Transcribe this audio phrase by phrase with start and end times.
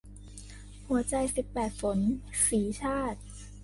[0.87, 1.99] หัวใจสิบแปดฝน-
[2.49, 3.19] สีชาติ